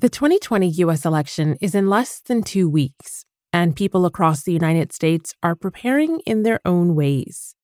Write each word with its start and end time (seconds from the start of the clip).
The 0.00 0.08
2020 0.08 0.68
US 0.84 1.04
election 1.04 1.56
is 1.60 1.74
in 1.74 1.88
less 1.90 2.20
than 2.20 2.44
two 2.44 2.68
weeks, 2.68 3.24
and 3.52 3.74
people 3.74 4.06
across 4.06 4.44
the 4.44 4.52
United 4.52 4.92
States 4.92 5.34
are 5.42 5.56
preparing 5.56 6.20
in 6.20 6.44
their 6.44 6.60
own 6.64 6.94
ways. 6.94 7.56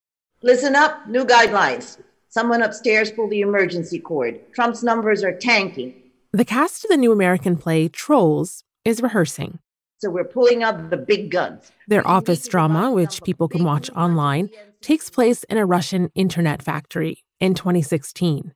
Listen 0.43 0.75
up, 0.75 1.07
new 1.07 1.25
guidelines. 1.25 2.03
Someone 2.31 2.61
upstairs 2.61 3.13
pulled 3.13 3.31
the 3.31 3.41
emergency 3.41 4.01
cord. 4.01 4.41
Trump's 4.53 4.83
numbers 4.83 5.23
are 5.23 5.39
tanking. 5.39 5.95
The 6.33 6.45
cast 6.45 6.85
of 6.85 6.91
the 6.91 6.97
new 6.97 7.13
American 7.13 7.57
play 7.57 7.87
Trolls 7.87 8.65
is 8.85 9.01
rehearsing. 9.01 9.61
So 9.99 10.11
we're 10.11 10.25
pulling 10.25 10.65
out 10.65 10.91
the 10.91 10.97
big 10.97 11.31
guns. 11.31 11.71
Their 11.87 12.05
office 12.05 12.49
drama, 12.49 12.91
which 12.91 13.23
people 13.23 13.47
can 13.47 13.63
watch 13.63 13.91
online, 13.91 14.51
takes 14.81 15.09
place 15.09 15.45
in 15.45 15.57
a 15.57 15.65
Russian 15.65 16.11
internet 16.17 16.65
factory 16.65 17.23
in 17.39 17.55
2016. 17.55 18.55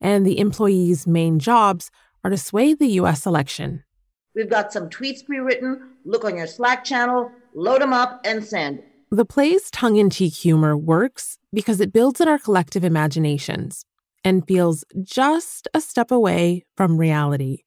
And 0.00 0.26
the 0.26 0.40
employees' 0.40 1.06
main 1.06 1.38
jobs 1.38 1.92
are 2.24 2.30
to 2.30 2.36
sway 2.36 2.74
the 2.74 2.88
US 3.00 3.26
election. 3.26 3.84
We've 4.34 4.50
got 4.50 4.72
some 4.72 4.88
tweets 4.88 5.24
pre 5.24 5.38
written. 5.38 5.94
Look 6.04 6.24
on 6.24 6.36
your 6.36 6.46
Slack 6.46 6.84
channel, 6.84 7.30
load 7.54 7.82
them 7.82 7.92
up, 7.92 8.20
and 8.24 8.44
send. 8.44 8.82
The 9.10 9.24
play's 9.24 9.70
tongue 9.70 9.96
in 9.96 10.08
cheek 10.08 10.34
humor 10.34 10.76
works 10.76 11.38
because 11.52 11.80
it 11.80 11.92
builds 11.92 12.20
in 12.20 12.28
our 12.28 12.38
collective 12.38 12.84
imaginations 12.84 13.84
and 14.22 14.46
feels 14.46 14.84
just 15.02 15.66
a 15.74 15.80
step 15.80 16.10
away 16.10 16.64
from 16.76 16.96
reality. 16.96 17.64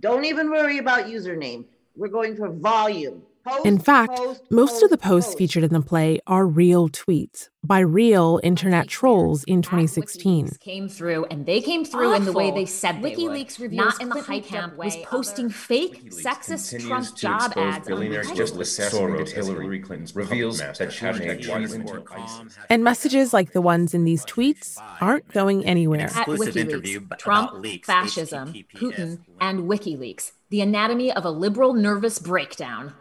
Don't 0.00 0.24
even 0.24 0.50
worry 0.50 0.78
about 0.78 1.06
username. 1.06 1.66
We're 1.94 2.08
going 2.08 2.36
for 2.36 2.48
volume. 2.50 3.22
Post, 3.42 3.64
in 3.64 3.78
fact, 3.78 4.16
post, 4.16 4.42
most 4.50 4.72
post, 4.72 4.82
of 4.82 4.90
the 4.90 4.98
posts 4.98 5.34
featured 5.34 5.64
in 5.64 5.72
the 5.72 5.80
play 5.80 6.20
are 6.26 6.46
real 6.46 6.90
tweets 6.90 7.48
by 7.64 7.78
real 7.78 8.38
internet 8.42 8.86
trolls 8.86 9.44
in 9.44 9.62
2016. 9.62 10.50
Came 10.60 10.88
through, 10.88 11.24
and 11.26 11.46
they 11.46 11.62
came 11.62 11.84
through 11.84 12.08
Awful. 12.08 12.16
in 12.16 12.24
the 12.26 12.32
way 12.32 12.50
they 12.50 12.66
said 12.66 12.96
WikiLeaks 12.96 13.56
they 13.56 13.64
would, 13.64 13.72
not 13.72 14.00
in 14.00 14.10
the 14.10 14.20
hype 14.20 14.44
camp 14.44 14.76
was 14.76 14.94
posting 15.04 15.48
fake 15.48 16.10
sexist 16.10 16.86
Trump 16.86 17.16
job 17.16 17.54
ads. 17.56 17.88
Billionaires 17.88 18.30
just 18.32 18.56
assassinated 18.56 19.30
Hillary 19.30 19.80
Clinton 19.80 20.14
reveals 20.14 20.58
that 20.58 20.92
she 20.92 21.00
treason 21.40 21.86
to 21.86 22.46
And 22.68 22.84
messages 22.84 23.32
like 23.32 23.52
the 23.52 23.62
ones 23.62 23.94
in 23.94 24.04
these 24.04 24.24
tweets 24.26 24.76
aren't 25.00 25.28
going 25.32 25.64
anywhere. 25.64 26.10
At 26.14 26.26
WikiLeaks, 26.26 27.18
Trump, 27.18 27.66
fascism, 27.84 28.52
Putin, 28.74 29.20
and 29.40 29.60
WikiLeaks: 29.60 30.32
the 30.50 30.60
anatomy 30.60 31.10
of 31.10 31.24
a 31.24 31.30
liberal 31.30 31.72
nervous 31.72 32.18
breakdown. 32.18 32.92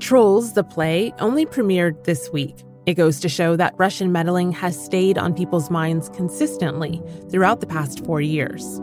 Trolls, 0.00 0.52
the 0.52 0.62
play, 0.62 1.12
only 1.18 1.46
premiered 1.46 2.04
this 2.04 2.30
week. 2.30 2.54
It 2.86 2.94
goes 2.94 3.18
to 3.20 3.28
show 3.28 3.56
that 3.56 3.74
Russian 3.76 4.12
meddling 4.12 4.52
has 4.52 4.80
stayed 4.82 5.18
on 5.18 5.34
people's 5.34 5.70
minds 5.70 6.08
consistently 6.10 7.02
throughout 7.30 7.60
the 7.60 7.66
past 7.66 8.04
four 8.04 8.20
years. 8.20 8.80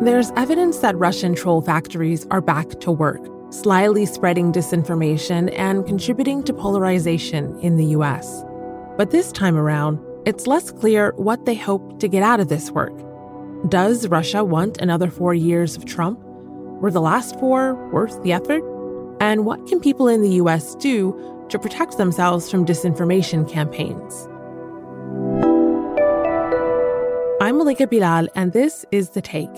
There's 0.00 0.32
evidence 0.36 0.78
that 0.78 0.96
Russian 0.96 1.34
troll 1.34 1.60
factories 1.60 2.26
are 2.30 2.40
back 2.40 2.80
to 2.80 2.90
work, 2.90 3.20
slyly 3.50 4.06
spreading 4.06 4.50
disinformation 4.50 5.52
and 5.58 5.86
contributing 5.86 6.42
to 6.44 6.54
polarization 6.54 7.58
in 7.60 7.76
the 7.76 7.84
US. 7.96 8.42
But 8.96 9.10
this 9.10 9.30
time 9.30 9.56
around, 9.56 10.00
it's 10.24 10.46
less 10.46 10.70
clear 10.70 11.12
what 11.16 11.44
they 11.44 11.54
hope 11.54 12.00
to 12.00 12.08
get 12.08 12.22
out 12.22 12.40
of 12.40 12.48
this 12.48 12.70
work. 12.70 12.94
Does 13.68 14.08
Russia 14.08 14.42
want 14.42 14.78
another 14.80 15.10
four 15.10 15.34
years 15.34 15.76
of 15.76 15.84
Trump? 15.84 16.18
Were 16.82 16.90
the 16.90 17.00
last 17.00 17.38
four 17.38 17.74
worth 17.92 18.20
the 18.24 18.32
effort? 18.32 18.64
And 19.20 19.46
what 19.46 19.64
can 19.68 19.78
people 19.78 20.08
in 20.08 20.20
the 20.20 20.30
US 20.42 20.74
do 20.74 21.14
to 21.48 21.56
protect 21.56 21.96
themselves 21.96 22.50
from 22.50 22.66
disinformation 22.66 23.48
campaigns? 23.48 24.26
I'm 27.40 27.56
Malika 27.58 27.86
Bilal, 27.86 28.26
and 28.34 28.52
this 28.52 28.84
is 28.90 29.10
The 29.10 29.22
Take. 29.22 29.56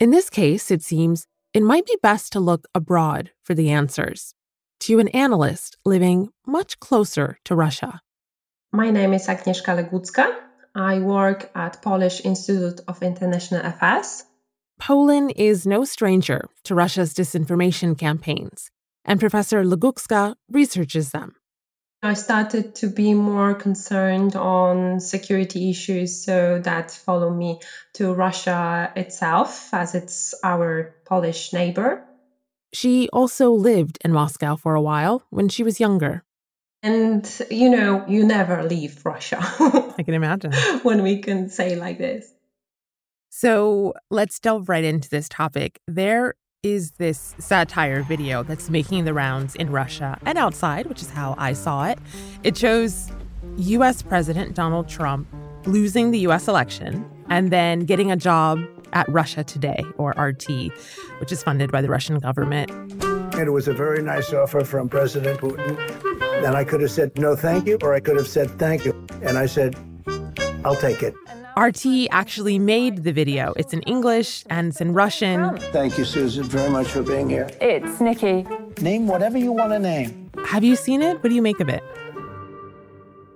In 0.00 0.10
this 0.10 0.28
case, 0.28 0.72
it 0.72 0.82
seems 0.82 1.28
it 1.54 1.62
might 1.62 1.86
be 1.86 1.96
best 2.02 2.32
to 2.32 2.40
look 2.40 2.66
abroad 2.74 3.30
for 3.44 3.54
the 3.54 3.70
answers 3.70 4.34
to 4.80 4.98
an 4.98 5.06
analyst 5.08 5.76
living 5.84 6.30
much 6.44 6.80
closer 6.80 7.38
to 7.44 7.54
Russia. 7.54 8.00
My 8.72 8.90
name 8.90 9.14
is 9.14 9.26
Agnieszka 9.28 9.74
Legucka. 9.74 10.30
I 10.74 10.98
work 10.98 11.50
at 11.54 11.80
Polish 11.80 12.20
Institute 12.24 12.80
of 12.86 13.02
International 13.02 13.64
Affairs. 13.64 14.24
Poland 14.78 15.32
is 15.36 15.66
no 15.66 15.84
stranger 15.84 16.48
to 16.64 16.74
Russia's 16.74 17.14
disinformation 17.14 17.96
campaigns, 17.98 18.70
and 19.06 19.18
Professor 19.18 19.64
Legucka 19.64 20.34
researches 20.50 21.10
them. 21.12 21.32
I 22.02 22.12
started 22.12 22.74
to 22.76 22.88
be 22.88 23.14
more 23.14 23.54
concerned 23.54 24.36
on 24.36 25.00
security 25.00 25.70
issues, 25.70 26.22
so 26.22 26.60
that 26.62 26.90
follow 26.90 27.30
me 27.30 27.60
to 27.94 28.12
Russia 28.12 28.92
itself, 28.94 29.72
as 29.72 29.94
it's 29.94 30.34
our 30.44 30.94
Polish 31.06 31.54
neighbor. 31.54 32.04
She 32.74 33.08
also 33.14 33.50
lived 33.50 33.96
in 34.04 34.12
Moscow 34.12 34.56
for 34.56 34.74
a 34.74 34.82
while 34.82 35.22
when 35.30 35.48
she 35.48 35.64
was 35.64 35.80
younger. 35.80 36.22
And, 36.82 37.28
you 37.50 37.68
know, 37.70 38.04
you 38.06 38.24
never 38.24 38.62
leave 38.62 39.04
Russia. 39.04 39.38
I 39.98 40.02
can 40.04 40.14
imagine. 40.14 40.52
when 40.82 41.02
we 41.02 41.18
can 41.18 41.48
say 41.50 41.76
like 41.76 41.98
this. 41.98 42.32
So 43.30 43.94
let's 44.10 44.38
delve 44.38 44.68
right 44.68 44.84
into 44.84 45.08
this 45.08 45.28
topic. 45.28 45.80
There 45.86 46.34
is 46.62 46.92
this 46.92 47.34
satire 47.38 48.02
video 48.02 48.42
that's 48.42 48.68
making 48.68 49.04
the 49.04 49.14
rounds 49.14 49.54
in 49.54 49.70
Russia 49.70 50.18
and 50.24 50.38
outside, 50.38 50.86
which 50.86 51.02
is 51.02 51.10
how 51.10 51.34
I 51.38 51.52
saw 51.52 51.86
it. 51.86 51.98
It 52.42 52.56
shows 52.56 53.10
US 53.56 54.02
President 54.02 54.54
Donald 54.54 54.88
Trump 54.88 55.28
losing 55.66 56.10
the 56.10 56.18
US 56.20 56.48
election 56.48 57.08
and 57.28 57.52
then 57.52 57.80
getting 57.80 58.10
a 58.10 58.16
job 58.16 58.60
at 58.92 59.08
Russia 59.08 59.44
Today, 59.44 59.84
or 59.98 60.10
RT, 60.12 60.72
which 61.20 61.30
is 61.30 61.42
funded 61.42 61.70
by 61.70 61.82
the 61.82 61.88
Russian 61.88 62.18
government. 62.18 62.70
It 63.38 63.52
was 63.52 63.68
a 63.68 63.72
very 63.72 64.02
nice 64.02 64.32
offer 64.32 64.64
from 64.64 64.88
President 64.88 65.38
Putin. 65.38 65.78
And 66.44 66.56
I 66.56 66.64
could 66.64 66.80
have 66.80 66.90
said 66.90 67.16
no, 67.16 67.36
thank 67.36 67.68
you, 67.68 67.78
or 67.82 67.94
I 67.94 68.00
could 68.00 68.16
have 68.16 68.26
said 68.26 68.50
thank 68.58 68.84
you. 68.84 68.92
And 69.22 69.38
I 69.38 69.46
said, 69.46 69.76
I'll 70.64 70.74
take 70.74 71.04
it. 71.04 71.14
RT 71.56 72.08
actually 72.10 72.58
made 72.58 73.04
the 73.04 73.12
video. 73.12 73.52
It's 73.56 73.72
in 73.72 73.82
English 73.82 74.44
and 74.50 74.68
it's 74.68 74.80
in 74.80 74.92
Russian. 74.92 75.56
Thank 75.72 75.98
you, 75.98 76.04
Susan, 76.04 76.44
very 76.44 76.68
much 76.68 76.88
for 76.88 77.02
being 77.02 77.30
here. 77.30 77.48
It's 77.60 78.00
Nikki. 78.00 78.44
Name 78.80 79.06
whatever 79.06 79.38
you 79.38 79.52
want 79.52 79.70
to 79.72 79.78
name. 79.78 80.30
Have 80.44 80.64
you 80.64 80.74
seen 80.74 81.00
it? 81.00 81.22
What 81.22 81.28
do 81.28 81.34
you 81.36 81.42
make 81.42 81.60
of 81.60 81.68
it? 81.68 81.82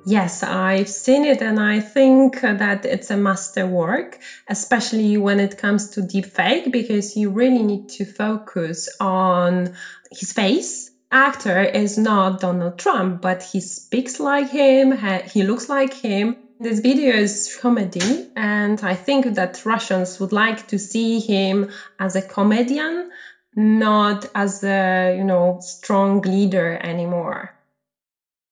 Yes, 0.05 0.43
I've 0.43 0.89
seen 0.89 1.25
it, 1.25 1.43
and 1.43 1.59
I 1.61 1.81
think 1.81 2.41
that 2.41 2.85
it's 2.85 3.11
a 3.11 3.17
masterwork, 3.17 4.19
especially 4.49 5.17
when 5.17 5.41
it 5.41 5.57
comes 5.57 5.91
to 5.91 6.03
deepfake, 6.03 6.71
because 6.73 7.17
you 7.17 7.31
really 7.31 7.63
need 7.63 7.89
to 7.91 8.05
focus 8.05 8.89
on 9.01 9.71
his 10.11 10.33
face. 10.33 10.91
Actor 11.11 11.63
is 11.63 11.99
not 11.99 12.41
Donald 12.41 12.79
Trump, 12.79 13.21
but 13.23 13.43
he 13.43 13.61
speaks 13.61 14.19
like 14.21 14.49
him, 14.49 14.93
he 15.25 15.43
looks 15.43 15.69
like 15.69 15.95
him. 15.95 16.37
This 16.59 16.81
video 16.81 17.15
is 17.15 17.57
comedy, 17.61 18.29
and 18.37 18.81
I 18.83 18.95
think 18.95 19.35
that 19.35 19.65
Russians 19.65 20.19
would 20.21 20.33
like 20.33 20.67
to 20.69 20.79
see 20.79 21.19
him 21.21 21.71
as 21.99 22.15
a 22.17 22.23
comedian, 22.23 23.09
not 23.57 24.27
as 24.35 24.63
a 24.65 25.15
you 25.17 25.25
know 25.25 25.59
strong 25.61 26.21
leader 26.23 26.79
anymore. 26.83 27.51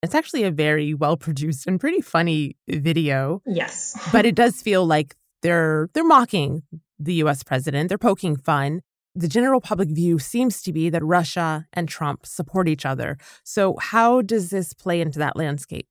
It's 0.02 0.14
actually 0.14 0.44
a 0.44 0.50
very 0.50 0.94
well 0.94 1.16
produced 1.16 1.66
and 1.66 1.78
pretty 1.78 2.00
funny 2.00 2.56
video. 2.68 3.42
Yes. 3.46 3.96
but 4.12 4.24
it 4.24 4.34
does 4.42 4.62
feel 4.62 4.86
like 4.86 5.16
they're 5.42 5.88
they're 5.92 6.04
mocking 6.04 6.62
the 6.98 7.14
US 7.14 7.42
president. 7.42 7.88
They're 7.88 7.98
poking 7.98 8.36
fun. 8.36 8.82
The 9.14 9.28
general 9.28 9.60
public 9.60 9.88
view 9.90 10.18
seems 10.18 10.62
to 10.62 10.72
be 10.72 10.88
that 10.90 11.02
Russia 11.02 11.66
and 11.72 11.88
Trump 11.88 12.24
support 12.24 12.68
each 12.68 12.86
other. 12.86 13.18
So 13.42 13.76
how 13.80 14.22
does 14.22 14.50
this 14.50 14.72
play 14.72 15.00
into 15.00 15.18
that 15.18 15.36
landscape? 15.36 15.86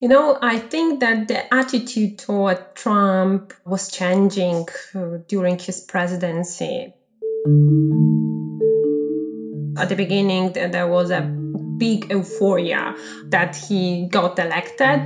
You 0.00 0.08
know, 0.08 0.38
I 0.40 0.58
think 0.58 1.00
that 1.00 1.28
the 1.28 1.52
attitude 1.52 2.20
toward 2.20 2.74
Trump 2.74 3.52
was 3.66 3.90
changing 3.90 4.66
uh, 4.94 5.18
during 5.28 5.58
his 5.58 5.80
presidency. 5.80 6.94
At 9.76 9.88
the 9.88 9.96
beginning, 9.96 10.52
there 10.52 10.88
was 10.88 11.10
a 11.10 11.20
big 11.80 12.10
euphoria 12.10 12.94
that 13.30 13.56
he 13.56 14.06
got 14.06 14.38
elected. 14.38 15.00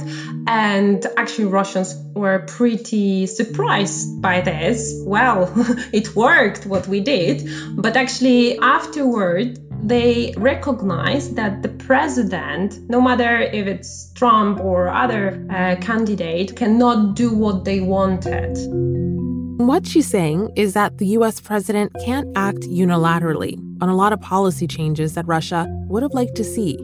And 0.46 1.06
actually, 1.16 1.46
Russians 1.46 1.94
were 2.14 2.40
pretty 2.40 3.26
surprised 3.26 4.20
by 4.20 4.42
this. 4.42 4.92
Well, 5.06 5.50
it 5.92 6.14
worked 6.14 6.66
what 6.66 6.86
we 6.86 7.00
did. 7.00 7.48
But 7.76 7.96
actually, 7.96 8.58
afterward, 8.58 9.58
they 9.88 10.34
recognized 10.36 11.36
that 11.36 11.62
the 11.62 11.68
president, 11.68 12.78
no 12.88 13.00
matter 13.00 13.38
if 13.38 13.66
it's 13.66 14.12
Trump 14.14 14.60
or 14.60 14.88
other 14.88 15.46
uh, 15.50 15.76
candidate, 15.80 16.56
cannot 16.56 17.14
do 17.14 17.34
what 17.34 17.64
they 17.64 17.80
wanted. 17.80 18.56
What 19.56 19.86
she's 19.86 20.08
saying 20.08 20.54
is 20.56 20.74
that 20.74 20.98
the 20.98 21.06
US 21.18 21.38
president 21.38 21.92
can't 22.04 22.28
act 22.36 22.62
unilaterally 22.62 23.56
on 23.80 23.88
a 23.88 23.94
lot 23.94 24.12
of 24.12 24.20
policy 24.20 24.66
changes 24.66 25.14
that 25.14 25.28
Russia 25.28 25.66
would 25.86 26.02
have 26.02 26.12
liked 26.12 26.34
to 26.36 26.44
see, 26.44 26.76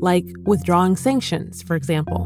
like 0.00 0.26
withdrawing 0.44 0.96
sanctions, 0.96 1.62
for 1.62 1.74
example. 1.74 2.24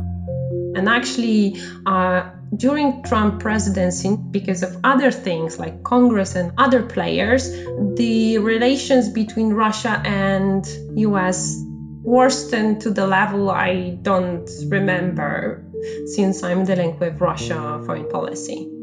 And 0.74 0.88
actually, 0.88 1.60
uh, 1.86 2.30
during 2.56 3.04
Trump 3.04 3.40
presidency, 3.40 4.16
because 4.16 4.64
of 4.64 4.76
other 4.82 5.12
things 5.12 5.60
like 5.60 5.84
Congress 5.84 6.34
and 6.34 6.50
other 6.58 6.82
players, 6.82 7.48
the 7.94 8.38
relations 8.38 9.08
between 9.08 9.52
Russia 9.52 10.02
and 10.04 10.66
US 10.96 11.62
worsened 12.02 12.80
to 12.80 12.90
the 12.90 13.06
level 13.06 13.50
I 13.50 13.98
don't 14.02 14.50
remember 14.66 15.64
since 16.06 16.42
I'm 16.42 16.64
dealing 16.64 16.98
with 16.98 17.20
Russia 17.20 17.80
foreign 17.86 18.08
policy. 18.08 18.81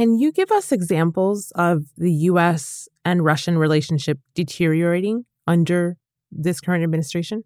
Can 0.00 0.18
you 0.18 0.32
give 0.32 0.50
us 0.50 0.72
examples 0.72 1.52
of 1.56 1.84
the 1.98 2.10
US 2.30 2.88
and 3.04 3.22
Russian 3.22 3.58
relationship 3.58 4.18
deteriorating 4.34 5.26
under 5.46 5.98
this 6.32 6.58
current 6.58 6.84
administration? 6.84 7.44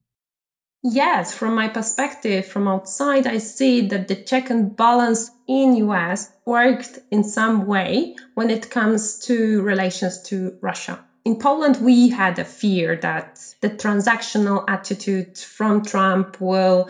Yes, 0.84 1.34
from 1.34 1.56
my 1.56 1.66
perspective 1.66 2.46
from 2.46 2.68
outside, 2.68 3.26
I 3.26 3.38
see 3.38 3.88
that 3.88 4.06
the 4.06 4.14
check 4.14 4.50
and 4.50 4.76
balance 4.76 5.32
in 5.48 5.74
US 5.88 6.30
worked 6.46 7.00
in 7.10 7.24
some 7.24 7.66
way 7.66 8.14
when 8.34 8.50
it 8.50 8.70
comes 8.70 9.18
to 9.26 9.60
relations 9.62 10.22
to 10.28 10.56
Russia. 10.60 11.04
In 11.24 11.40
Poland, 11.40 11.78
we 11.82 12.10
had 12.10 12.38
a 12.38 12.44
fear 12.44 12.94
that 12.94 13.40
the 13.62 13.70
transactional 13.70 14.64
attitude 14.68 15.36
from 15.38 15.82
Trump 15.84 16.40
will 16.40 16.88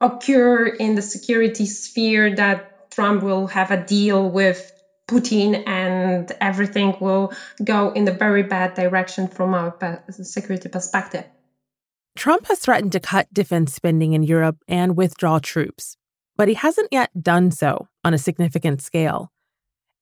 occur 0.00 0.66
in 0.66 0.96
the 0.96 1.02
security 1.02 1.66
sphere, 1.66 2.34
that 2.34 2.90
Trump 2.90 3.22
will 3.22 3.46
have 3.46 3.70
a 3.70 3.84
deal 3.84 4.28
with 4.28 4.72
Putin 5.08 5.66
and 5.66 6.32
everything 6.40 6.96
will 7.00 7.32
go 7.62 7.90
in 7.92 8.08
a 8.08 8.12
very 8.12 8.42
bad 8.42 8.74
direction 8.74 9.28
from 9.28 9.54
our 9.54 10.02
security 10.10 10.68
perspective. 10.68 11.24
Trump 12.16 12.46
has 12.46 12.58
threatened 12.58 12.92
to 12.92 13.00
cut 13.00 13.32
defense 13.32 13.74
spending 13.74 14.14
in 14.14 14.22
Europe 14.22 14.56
and 14.66 14.96
withdraw 14.96 15.38
troops, 15.38 15.96
but 16.36 16.48
he 16.48 16.54
hasn't 16.54 16.88
yet 16.90 17.10
done 17.22 17.50
so 17.50 17.88
on 18.04 18.14
a 18.14 18.18
significant 18.18 18.80
scale. 18.82 19.30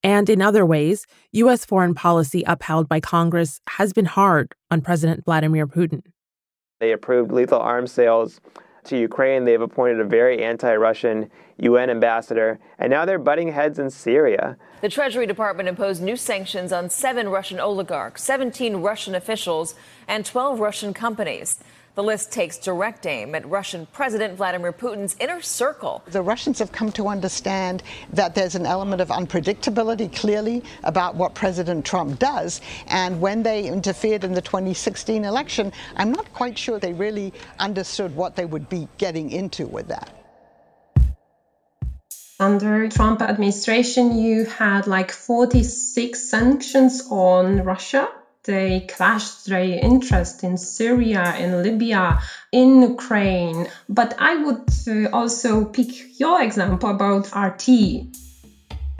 And 0.02 0.28
in 0.28 0.40
other 0.40 0.64
ways, 0.64 1.06
U.S. 1.32 1.64
foreign 1.64 1.94
policy 1.94 2.44
upheld 2.46 2.88
by 2.88 3.00
Congress 3.00 3.60
has 3.68 3.92
been 3.92 4.04
hard 4.04 4.54
on 4.70 4.80
President 4.80 5.24
Vladimir 5.24 5.66
Putin. 5.66 6.02
They 6.80 6.92
approved 6.92 7.32
lethal 7.32 7.60
arms 7.60 7.90
sales 7.90 8.40
to 8.84 8.98
Ukraine. 8.98 9.44
They've 9.44 9.60
appointed 9.60 10.00
a 10.00 10.04
very 10.04 10.42
anti 10.42 10.74
Russian 10.74 11.30
UN 11.58 11.90
ambassador, 11.90 12.58
and 12.78 12.90
now 12.90 13.04
they're 13.04 13.18
butting 13.18 13.52
heads 13.52 13.78
in 13.78 13.90
Syria. 13.90 14.56
The 14.80 14.88
Treasury 14.88 15.26
Department 15.26 15.68
imposed 15.68 16.02
new 16.02 16.16
sanctions 16.16 16.72
on 16.72 16.90
seven 16.90 17.28
Russian 17.28 17.60
oligarchs, 17.60 18.22
17 18.24 18.76
Russian 18.76 19.14
officials, 19.14 19.74
and 20.08 20.24
12 20.24 20.60
Russian 20.60 20.92
companies. 20.92 21.60
The 21.94 22.02
list 22.02 22.32
takes 22.32 22.58
direct 22.58 23.06
aim 23.06 23.36
at 23.36 23.48
Russian 23.48 23.86
President 23.86 24.34
Vladimir 24.34 24.72
Putin's 24.72 25.14
inner 25.20 25.40
circle. 25.40 26.02
The 26.06 26.22
Russians 26.22 26.58
have 26.58 26.72
come 26.72 26.90
to 26.92 27.06
understand 27.06 27.84
that 28.12 28.34
there's 28.34 28.56
an 28.56 28.66
element 28.66 29.00
of 29.00 29.10
unpredictability 29.10 30.12
clearly 30.12 30.64
about 30.82 31.14
what 31.14 31.36
President 31.36 31.84
Trump 31.84 32.18
does. 32.18 32.60
And 32.88 33.20
when 33.20 33.44
they 33.44 33.68
interfered 33.68 34.24
in 34.24 34.34
the 34.34 34.42
2016 34.42 35.24
election, 35.24 35.72
I'm 35.94 36.10
not 36.10 36.32
quite 36.32 36.58
sure 36.58 36.80
they 36.80 36.92
really 36.92 37.32
understood 37.60 38.16
what 38.16 38.34
they 38.34 38.44
would 38.44 38.68
be 38.68 38.88
getting 38.98 39.30
into 39.30 39.68
with 39.68 39.86
that. 39.86 40.10
Under 42.40 42.88
Trump 42.88 43.22
administration, 43.22 44.18
you 44.18 44.46
had 44.46 44.88
like 44.88 45.12
46 45.12 46.18
sanctions 46.28 47.04
on 47.08 47.62
Russia 47.62 48.08
they 48.44 48.80
clashed 48.80 49.46
their 49.46 49.62
interest 49.62 50.44
in 50.44 50.58
Syria, 50.58 51.34
in 51.36 51.62
Libya, 51.62 52.20
in 52.52 52.82
Ukraine. 52.82 53.66
But 53.88 54.14
I 54.18 54.36
would 54.36 54.68
uh, 54.86 55.08
also 55.16 55.64
pick 55.64 56.20
your 56.20 56.42
example 56.42 56.90
about 56.90 57.34
RT. 57.34 57.68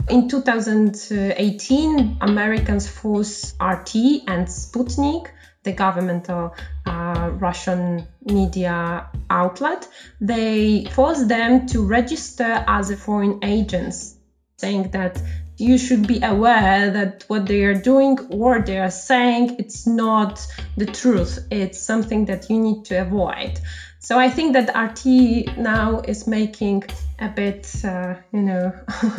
In 0.07 0.29
2018, 0.29 2.17
Americans 2.21 2.87
forced 2.87 3.55
RT 3.61 3.95
and 4.27 4.47
Sputnik, 4.47 5.27
the 5.63 5.73
governmental 5.73 6.55
uh, 6.85 7.31
Russian 7.33 8.07
media 8.23 9.09
outlet, 9.29 9.87
they 10.21 10.85
forced 10.85 11.27
them 11.27 11.65
to 11.67 11.85
register 11.85 12.63
as 12.67 12.91
a 12.91 12.97
foreign 12.97 13.43
agents, 13.43 14.15
saying 14.57 14.91
that 14.91 15.19
you 15.57 15.77
should 15.77 16.07
be 16.07 16.21
aware 16.21 16.91
that 16.91 17.23
what 17.27 17.45
they 17.45 17.63
are 17.63 17.73
doing 17.73 18.19
or 18.29 18.61
they 18.61 18.77
are 18.77 18.91
saying 18.91 19.55
it's 19.59 19.87
not 19.87 20.45
the 20.75 20.85
truth. 20.85 21.47
It's 21.49 21.79
something 21.79 22.25
that 22.25 22.49
you 22.49 22.59
need 22.59 22.85
to 22.85 23.01
avoid. 23.01 23.59
So 23.99 24.19
i 24.19 24.29
think 24.29 24.53
that 24.53 24.69
rt 24.75 25.57
now 25.57 25.99
is 26.01 26.27
making 26.27 26.83
a 27.17 27.27
bit 27.27 27.65
uh, 27.83 28.13
you 28.31 28.43
know 28.43 28.71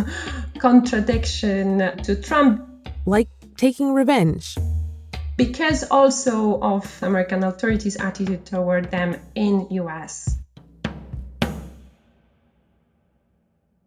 contradiction 0.60 1.78
to 2.04 2.14
trump. 2.22 2.62
Like 3.04 3.28
taking 3.56 3.92
revenge. 3.94 4.56
Because 5.36 5.90
also 5.90 6.60
of 6.60 7.02
american 7.02 7.42
authorities 7.42 7.96
attitude 7.96 8.46
toward 8.46 8.92
them 8.92 9.16
in 9.34 9.66
us 9.72 10.36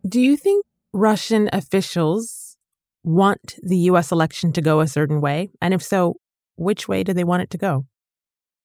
do 0.07 0.19
you 0.19 0.35
think 0.35 0.65
Russian 0.93 1.49
officials 1.53 2.57
want 3.03 3.55
the 3.61 3.77
US 3.91 4.11
election 4.11 4.51
to 4.53 4.61
go 4.61 4.79
a 4.79 4.87
certain 4.87 5.21
way? 5.21 5.51
And 5.61 5.73
if 5.73 5.81
so, 5.81 6.17
which 6.55 6.87
way 6.87 7.03
do 7.03 7.13
they 7.13 7.23
want 7.23 7.43
it 7.43 7.49
to 7.51 7.57
go? 7.57 7.85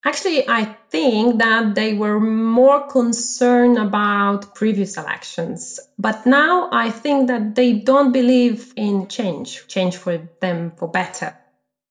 Actually, 0.06 0.46
I 0.46 0.64
think 0.90 1.38
that 1.38 1.74
they 1.74 1.94
were 1.94 2.20
more 2.20 2.86
concerned 2.88 3.78
about 3.78 4.54
previous 4.54 4.98
elections. 4.98 5.80
But 5.98 6.26
now 6.26 6.68
I 6.72 6.90
think 6.90 7.28
that 7.28 7.54
they 7.54 7.72
don't 7.72 8.12
believe 8.12 8.74
in 8.76 9.08
change, 9.08 9.66
change 9.66 9.96
for 9.96 10.28
them 10.40 10.72
for 10.76 10.88
better. 10.88 11.34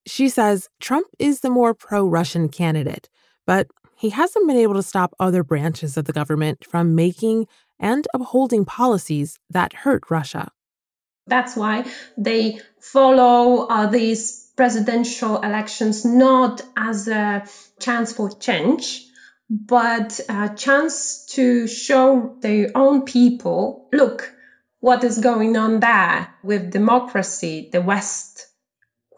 She 0.06 0.30
says 0.30 0.70
Trump 0.80 1.08
is 1.18 1.40
the 1.40 1.50
more 1.50 1.74
pro 1.74 2.06
Russian 2.06 2.50
candidate, 2.50 3.10
but 3.48 3.68
he 3.96 4.10
hasn't 4.10 4.48
been 4.48 4.58
able 4.58 4.76
to 4.76 4.84
stop 4.84 5.16
other 5.20 5.44
branches 5.44 5.98
of 5.98 6.06
the 6.06 6.14
government 6.14 6.66
from 6.66 6.94
making 6.94 7.48
and 7.84 8.08
upholding 8.14 8.64
policies 8.64 9.38
that 9.50 9.74
hurt 9.74 10.10
Russia. 10.10 10.50
That's 11.28 11.56
why 11.56 11.86
they 12.18 12.60
follow 12.80 13.68
uh, 13.68 13.88
these 13.88 14.50
presidential 14.56 15.42
elections 15.42 16.06
not 16.06 16.62
as 16.78 17.08
a 17.08 17.46
chance 17.80 18.14
for 18.14 18.30
change, 18.30 19.06
but 19.50 20.20
a 20.30 20.54
chance 20.56 21.26
to 21.36 21.68
show 21.68 22.38
their 22.40 22.72
own 22.74 23.04
people 23.04 23.90
look, 23.92 24.34
what 24.80 25.04
is 25.04 25.18
going 25.20 25.58
on 25.58 25.80
there 25.82 26.34
with 26.42 26.72
democracy, 26.72 27.70
the 27.72 27.82
West, 27.82 28.48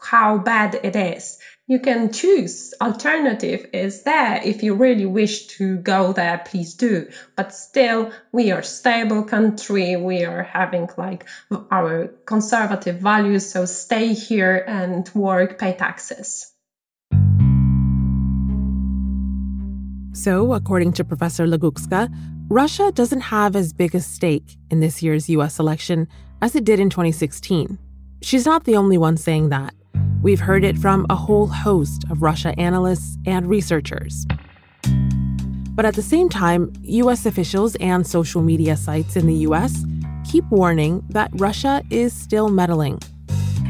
how 0.01 0.37
bad 0.39 0.79
it 0.83 0.95
is 0.95 1.37
you 1.67 1.79
can 1.79 2.11
choose 2.11 2.75
alternative 2.79 3.67
is 3.73 4.03
there 4.03 4.39
if 4.43 4.61
you 4.61 4.75
really 4.75 5.05
wish 5.05 5.47
to 5.47 5.77
go 5.77 6.13
there 6.13 6.37
please 6.45 6.75
do. 6.75 7.09
But 7.35 7.53
still 7.55 8.11
we 8.31 8.51
are 8.51 8.61
stable 8.61 9.23
country. 9.23 9.95
We 9.95 10.25
are 10.25 10.43
having 10.43 10.89
like 10.97 11.25
our 11.71 12.09
conservative 12.25 12.97
values. 12.97 13.49
So 13.49 13.65
stay 13.65 14.13
here 14.13 14.63
and 14.67 15.09
work 15.15 15.57
pay 15.57 15.73
taxes. 15.73 16.51
So 20.13 20.53
according 20.53 20.93
to 20.93 21.03
professor 21.03 21.47
Legucka 21.47 22.13
russia 22.47 22.91
doesn't 22.91 23.21
have 23.21 23.55
as 23.55 23.73
big 23.73 23.95
a 23.95 23.99
stake 23.99 24.55
in 24.69 24.79
this 24.79 25.01
year's 25.01 25.27
us 25.29 25.57
election 25.57 26.07
as 26.43 26.55
it 26.55 26.63
did 26.63 26.79
in 26.79 26.91
2016 26.91 27.79
she's 28.21 28.45
not 28.45 28.65
the 28.65 28.75
only 28.75 28.99
one 28.99 29.17
saying 29.17 29.49
that 29.49 29.73
We've 30.25 30.39
heard 30.39 30.63
it 30.63 30.79
from 30.79 31.05
a 31.11 31.15
whole 31.15 31.45
host 31.45 32.03
of 32.09 32.23
Russia 32.23 32.59
analysts 32.59 33.19
and 33.27 33.47
researchers. 33.47 34.25
But 35.75 35.85
at 35.85 35.93
the 35.93 36.01
same 36.01 36.29
time, 36.29 36.73
US 36.81 37.27
officials 37.27 37.75
and 37.75 38.07
social 38.07 38.41
media 38.41 38.75
sites 38.75 39.15
in 39.15 39.27
the 39.27 39.35
US 39.49 39.85
keep 40.27 40.43
warning 40.49 41.03
that 41.09 41.29
Russia 41.33 41.83
is 41.91 42.11
still 42.11 42.49
meddling 42.49 42.97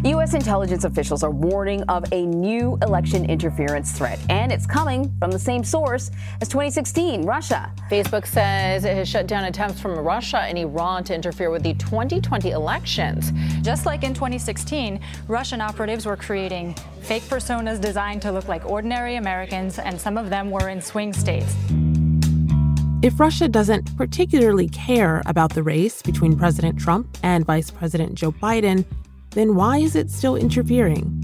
U.S. 0.10 0.36
intelligence 0.36 0.84
officials 0.84 1.24
are 1.24 1.32
warning 1.32 1.82
of 1.84 2.06
a 2.12 2.28
new 2.28 2.78
election 2.84 3.26
interference 3.26 3.92
threat, 3.92 4.20
and 4.30 4.52
it's 4.52 4.68
coming 4.68 5.12
from 5.18 5.32
the 5.32 5.40
same 5.40 5.64
source 5.64 6.12
as 6.42 6.48
2016 6.48 7.24
Russia. 7.24 7.74
Facebook 7.90 8.28
says 8.28 8.86
it 8.86 8.96
has 8.96 9.10
shut 9.10 9.26
down 9.26 9.46
attempts 9.46 9.82
from 9.82 9.98
Russia 9.98 10.42
and 10.42 10.60
Iran 10.60 11.04
to 11.06 11.16
interfere 11.16 11.50
with 11.50 11.64
the 11.64 11.74
2020 11.74 12.52
elections. 12.52 13.32
Just 13.64 13.88
like 13.88 14.04
in 14.04 14.14
2016, 14.14 15.00
Russian 15.28 15.60
operatives 15.60 16.06
were 16.06 16.18
creating 16.18 16.76
fake 17.02 17.24
personas 17.24 17.82
designed 17.82 18.22
to 18.22 18.32
look 18.32 18.48
like 18.48 18.64
ordinary 18.70 19.16
Americans, 19.16 19.80
and 19.80 20.00
some 20.00 20.20
of 20.20 20.30
them 20.30 20.52
were 20.52 20.70
in 20.70 20.84
swing 20.84 21.14
states. 21.14 21.56
If 23.02 23.20
Russia 23.20 23.48
doesn't 23.48 23.98
particularly 23.98 24.70
care 24.70 25.24
about 25.26 25.54
the 25.56 25.64
race 25.64 26.04
between 26.04 26.38
President 26.38 26.80
Trump 26.80 27.18
and 27.24 27.44
Vice 27.44 27.72
President 27.72 28.14
Joe 28.14 28.32
Biden, 28.32 28.86
then 29.36 29.54
why 29.54 29.78
is 29.78 29.96
it 29.96 30.10
still 30.10 30.36
interfering? 30.36 31.22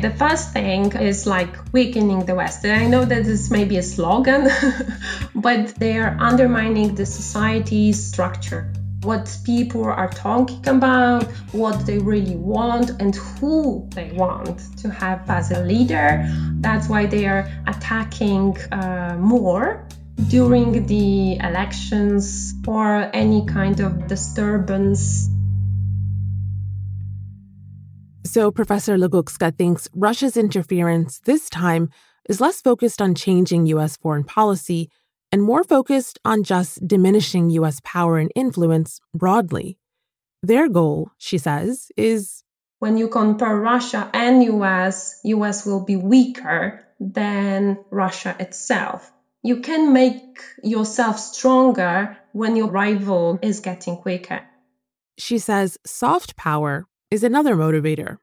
The 0.00 0.10
first 0.10 0.54
thing 0.54 0.92
is 0.96 1.26
like 1.26 1.54
weakening 1.74 2.24
the 2.24 2.34
West. 2.34 2.64
And 2.64 2.72
I 2.72 2.86
know 2.86 3.04
that 3.04 3.24
this 3.24 3.50
may 3.50 3.64
be 3.64 3.76
a 3.76 3.82
slogan, 3.82 4.48
but 5.34 5.74
they 5.74 5.98
are 5.98 6.16
undermining 6.18 6.94
the 6.94 7.04
society's 7.04 8.02
structure. 8.02 8.72
What 9.02 9.38
people 9.44 9.84
are 9.84 10.08
talking 10.08 10.66
about, 10.68 11.24
what 11.52 11.86
they 11.86 11.98
really 11.98 12.36
want, 12.36 12.90
and 12.98 13.14
who 13.14 13.86
they 13.94 14.10
want 14.12 14.58
to 14.78 14.90
have 14.90 15.28
as 15.28 15.50
a 15.50 15.62
leader. 15.62 16.26
That's 16.60 16.88
why 16.88 17.04
they 17.04 17.26
are 17.26 17.46
attacking 17.66 18.56
uh, 18.72 19.16
more 19.18 19.86
during 20.28 20.86
the 20.86 21.36
elections 21.36 22.54
or 22.66 23.10
any 23.12 23.44
kind 23.46 23.80
of 23.80 24.06
disturbance 24.06 25.28
so 28.30 28.52
Professor 28.52 28.96
Legucka 28.96 29.58
thinks 29.58 29.88
Russia's 29.92 30.36
interference 30.36 31.18
this 31.24 31.50
time 31.50 31.90
is 32.28 32.40
less 32.40 32.60
focused 32.60 33.02
on 33.02 33.16
changing 33.16 33.66
U.S. 33.66 33.96
foreign 33.96 34.22
policy 34.22 34.88
and 35.32 35.42
more 35.42 35.64
focused 35.64 36.20
on 36.24 36.44
just 36.44 36.86
diminishing 36.86 37.50
U.S. 37.50 37.80
power 37.82 38.18
and 38.18 38.30
influence 38.36 39.00
broadly. 39.12 39.78
Their 40.44 40.68
goal, 40.68 41.10
she 41.18 41.38
says, 41.38 41.90
is 41.96 42.44
when 42.78 42.96
you 42.96 43.08
compare 43.08 43.56
Russia 43.56 44.08
and 44.14 44.44
US, 44.44 45.18
US 45.24 45.66
will 45.66 45.84
be 45.84 45.96
weaker 45.96 46.86
than 47.00 47.78
Russia 47.90 48.36
itself. 48.38 49.10
You 49.42 49.56
can 49.60 49.92
make 49.92 50.38
yourself 50.62 51.18
stronger 51.18 52.16
when 52.32 52.54
your 52.54 52.70
rival 52.70 53.40
is 53.42 53.58
getting 53.58 54.00
weaker. 54.04 54.42
She 55.18 55.38
says 55.38 55.78
soft 55.84 56.36
power 56.36 56.86
is 57.10 57.24
another 57.24 57.54
motivator. 57.56 58.18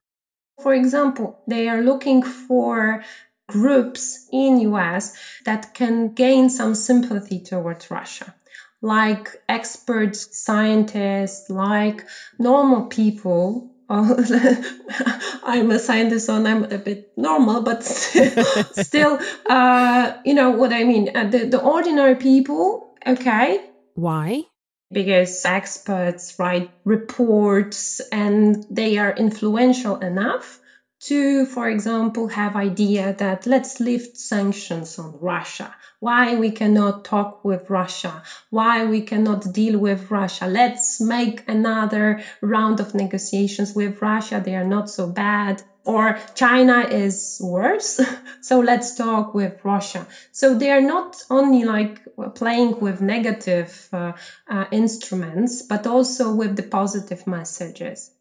For 0.62 0.74
example, 0.74 1.40
they 1.48 1.68
are 1.70 1.82
looking 1.82 2.24
for 2.24 3.04
groups 3.48 4.28
in 4.32 4.60
US 4.72 5.16
that 5.46 5.74
can 5.74 6.14
gain 6.14 6.50
some 6.50 6.76
sympathy 6.76 7.40
towards 7.40 7.90
Russia 7.90 8.34
like 8.82 9.30
experts, 9.50 10.38
scientists, 10.38 11.50
like 11.50 12.06
normal 12.38 12.86
people. 12.88 13.72
I'm 13.90 15.72
a 15.72 15.80
scientist, 15.80 16.26
so 16.26 16.36
I'm 16.36 16.66
a 16.66 16.78
bit 16.78 17.14
normal, 17.16 17.62
but 17.62 17.84
still, 17.86 19.20
uh, 19.50 20.18
you 20.26 20.34
know 20.34 20.52
what 20.52 20.74
I 20.74 20.84
mean. 20.84 21.16
Uh, 21.16 21.30
the, 21.30 21.46
the 21.46 21.62
ordinary 21.62 22.16
people, 22.16 22.94
okay. 23.06 23.62
Why? 23.96 24.44
Because 24.92 25.46
experts 25.46 26.36
write 26.40 26.72
reports 26.86 28.02
and 28.12 28.66
they 28.70 28.98
are 28.98 29.14
influential 29.14 29.98
enough 29.98 30.60
to, 31.00 31.46
for 31.46 31.70
example, 31.70 32.28
have 32.28 32.56
idea 32.56 33.16
that 33.20 33.46
let's 33.46 33.80
lift 33.80 34.18
sanctions 34.18 34.98
on 34.98 35.14
Russia. 35.20 35.72
Why 36.00 36.36
we 36.36 36.52
cannot 36.52 37.06
talk 37.06 37.44
with 37.44 37.70
Russia? 37.70 38.24
Why 38.50 38.86
we 38.86 39.02
cannot 39.02 39.54
deal 39.54 39.80
with 39.80 40.10
Russia? 40.10 40.48
Let's 40.48 41.00
make 41.00 41.44
another 41.48 42.22
round 42.42 42.80
of 42.80 42.96
negotiations 42.96 43.76
with 43.76 44.02
Russia. 44.02 44.42
They 44.44 44.56
are 44.56 44.66
not 44.68 44.90
so 44.90 45.08
bad 45.08 45.62
or 45.88 46.20
China 46.36 46.82
is 46.82 47.40
worse. 47.42 48.00
so 48.42 48.60
let's 48.60 48.96
talk 48.96 49.34
with 49.34 49.64
Russia. 49.64 50.06
So 50.32 50.54
they 50.54 50.70
are 50.70 50.82
not 50.82 51.24
only 51.30 51.64
like 51.64 52.02
playing 52.36 52.80
with 52.80 53.02
negative 53.02 53.90
uh, 53.94 54.14
uh, 54.50 54.66
instruments, 54.72 55.62
but 55.62 55.88
also 55.88 56.36
with 56.36 56.58
the 56.58 56.64
positive 56.64 57.26
messages. 57.26 58.12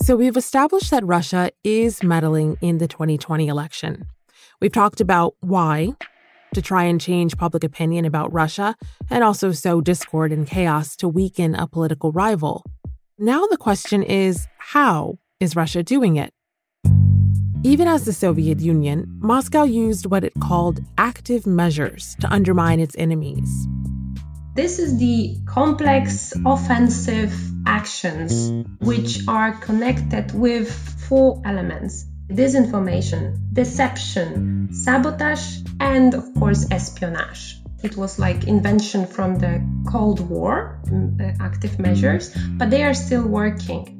So 0.00 0.16
we've 0.16 0.38
established 0.38 0.90
that 0.90 1.04
Russia 1.04 1.50
is 1.62 2.02
meddling 2.02 2.56
in 2.62 2.78
the 2.78 2.88
2020 2.88 3.46
election. 3.46 4.06
We've 4.58 4.72
talked 4.72 5.02
about 5.02 5.34
why, 5.40 5.92
to 6.54 6.62
try 6.62 6.84
and 6.84 6.98
change 6.98 7.36
public 7.36 7.62
opinion 7.62 8.06
about 8.06 8.32
Russia, 8.32 8.74
and 9.10 9.22
also 9.22 9.52
sow 9.52 9.82
discord 9.82 10.32
and 10.32 10.46
chaos 10.46 10.96
to 10.96 11.08
weaken 11.08 11.54
a 11.54 11.66
political 11.66 12.10
rival. 12.10 12.64
Now 13.20 13.46
the 13.46 13.56
question 13.56 14.04
is 14.04 14.46
how 14.58 15.18
is 15.40 15.56
Russia 15.56 15.82
doing 15.82 16.14
it? 16.14 16.32
Even 17.64 17.88
as 17.88 18.04
the 18.04 18.12
Soviet 18.12 18.60
Union, 18.60 19.06
Moscow 19.18 19.64
used 19.64 20.06
what 20.06 20.22
it 20.22 20.34
called 20.38 20.78
active 20.96 21.44
measures 21.44 22.14
to 22.20 22.32
undermine 22.32 22.78
its 22.78 22.94
enemies. 22.96 23.66
This 24.54 24.78
is 24.78 24.98
the 24.98 25.36
complex 25.46 26.32
offensive 26.46 27.34
actions 27.66 28.52
which 28.78 29.26
are 29.26 29.50
connected 29.50 30.32
with 30.32 30.70
four 31.08 31.42
elements 31.44 32.06
disinformation, 32.30 33.34
deception, 33.52 34.68
sabotage, 34.72 35.58
and 35.80 36.14
of 36.14 36.34
course, 36.34 36.66
espionage. 36.70 37.57
It 37.80 37.96
was 37.96 38.18
like 38.18 38.48
invention 38.48 39.06
from 39.06 39.38
the 39.38 39.62
Cold 39.88 40.28
War, 40.28 40.80
mm, 40.86 41.14
uh, 41.20 41.36
active 41.40 41.78
measures, 41.78 42.34
but 42.58 42.70
they 42.70 42.82
are 42.82 42.94
still 42.94 43.22
working. 43.22 43.94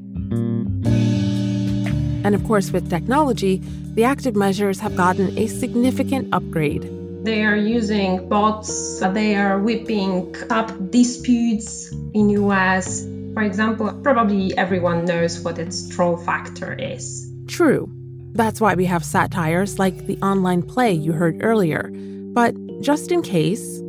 And 2.25 2.35
of 2.35 2.43
course, 2.43 2.71
with 2.71 2.89
technology, 2.89 3.61
the 3.95 4.03
active 4.03 4.35
measures 4.35 4.81
have 4.81 4.97
gotten 4.97 5.37
a 5.37 5.47
significant 5.47 6.33
upgrade. 6.33 6.83
They 7.23 7.45
are 7.45 7.55
using 7.55 8.27
bots, 8.27 8.99
they 8.99 9.35
are 9.35 9.57
whipping 9.57 10.35
up 10.49 10.91
disputes 10.91 11.89
in 12.13 12.29
US. 12.31 13.05
For 13.33 13.43
example, 13.43 13.93
probably 14.03 14.57
everyone 14.57 15.05
knows 15.05 15.39
what 15.39 15.57
its 15.57 15.87
troll 15.87 16.17
factor 16.17 16.73
is. 16.73 17.31
True. 17.47 17.89
That's 18.33 18.59
why 18.59 18.75
we 18.75 18.85
have 18.85 19.05
satires 19.05 19.79
like 19.79 20.05
the 20.05 20.17
online 20.21 20.63
play 20.63 20.91
you 20.91 21.13
heard 21.13 21.39
earlier. 21.41 21.89
But 22.33 22.53
just 22.81 23.11
in 23.11 23.21
case. 23.21 23.79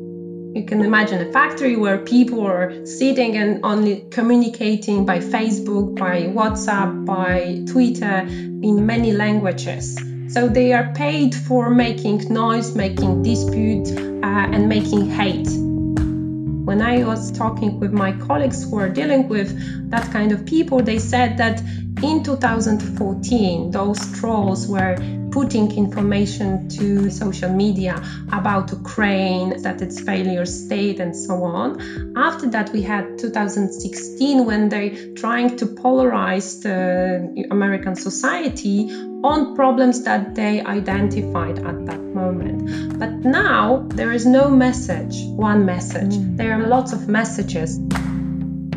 You 0.52 0.64
can 0.66 0.82
imagine 0.82 1.26
a 1.26 1.32
factory 1.32 1.76
where 1.76 1.98
people 1.98 2.44
are 2.44 2.84
sitting 2.84 3.36
and 3.36 3.60
only 3.64 4.06
communicating 4.10 5.06
by 5.06 5.20
Facebook, 5.20 5.96
by 5.96 6.22
WhatsApp, 6.22 7.06
by 7.06 7.64
Twitter 7.70 8.26
in 8.26 8.84
many 8.84 9.12
languages. 9.12 9.96
So 10.28 10.48
they 10.48 10.72
are 10.72 10.92
paid 10.92 11.34
for 11.34 11.70
making 11.70 12.32
noise, 12.32 12.74
making 12.74 13.22
dispute, 13.22 13.88
uh, 13.90 14.54
and 14.54 14.68
making 14.68 15.08
hate. 15.08 15.48
When 16.66 16.82
I 16.82 17.04
was 17.04 17.32
talking 17.32 17.80
with 17.80 17.92
my 17.92 18.12
colleagues 18.12 18.64
who 18.64 18.78
are 18.78 18.88
dealing 18.88 19.28
with 19.28 19.90
that 19.90 20.10
kind 20.12 20.32
of 20.32 20.46
people, 20.46 20.82
they 20.82 20.98
said 20.98 21.38
that 21.38 21.60
in 22.02 22.22
2014, 22.22 23.70
those 23.70 24.20
trolls 24.20 24.68
were 24.68 24.96
putting 25.30 25.76
information 25.76 26.68
to 26.68 27.10
social 27.10 27.50
media 27.50 28.02
about 28.32 28.70
Ukraine, 28.70 29.62
that 29.62 29.82
it's 29.82 30.00
failure 30.00 30.46
state, 30.46 31.00
and 31.00 31.14
so 31.14 31.42
on. 31.44 32.16
After 32.16 32.48
that, 32.50 32.72
we 32.72 32.82
had 32.82 33.18
2016 33.18 34.44
when 34.46 34.68
they 34.68 35.12
trying 35.14 35.56
to 35.56 35.66
polarize 35.66 36.62
the 36.62 37.46
American 37.50 37.94
society 37.94 38.90
on 39.22 39.54
problems 39.54 40.04
that 40.04 40.34
they 40.34 40.62
identified 40.62 41.58
at 41.58 41.86
that 41.86 42.00
moment. 42.00 42.98
But 42.98 43.10
now 43.24 43.86
there 43.88 44.12
is 44.12 44.24
no 44.24 44.48
message, 44.48 45.16
one 45.36 45.66
message. 45.66 46.14
Mm. 46.14 46.36
There 46.36 46.52
are 46.58 46.66
lots 46.66 46.92
of 46.92 47.08
messages. 47.08 47.78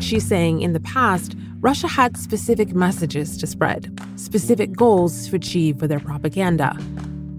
She's 0.00 0.26
saying 0.26 0.60
in 0.60 0.74
the 0.74 0.80
past, 0.80 1.34
Russia 1.64 1.88
had 1.88 2.14
specific 2.18 2.74
messages 2.74 3.38
to 3.38 3.46
spread, 3.46 3.98
specific 4.16 4.76
goals 4.76 5.26
to 5.26 5.34
achieve 5.34 5.80
with 5.80 5.88
their 5.88 5.98
propaganda. 5.98 6.76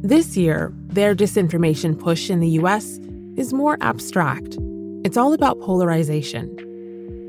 This 0.01 0.35
year, 0.35 0.73
their 0.87 1.13
disinformation 1.13 1.99
push 1.99 2.31
in 2.31 2.39
the 2.39 2.49
US 2.61 2.97
is 3.37 3.53
more 3.53 3.77
abstract. 3.81 4.57
It's 5.03 5.15
all 5.15 5.33
about 5.33 5.59
polarization. 5.61 6.49